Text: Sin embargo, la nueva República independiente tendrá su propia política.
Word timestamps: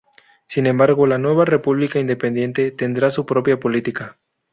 Sin 0.47 0.65
embargo, 0.65 1.05
la 1.05 1.19
nueva 1.19 1.45
República 1.45 1.99
independiente 1.99 2.71
tendrá 2.71 3.11
su 3.11 3.23
propia 3.27 3.59
política. 3.59 4.17